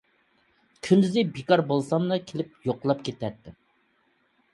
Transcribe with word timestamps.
كۈندۈزى 0.87 1.23
بىكار 1.35 1.61
بولساملا 1.71 2.17
كېلىپ 2.31 2.65
يوقلاپ 2.69 3.05
كېتەتتىم. 3.11 3.57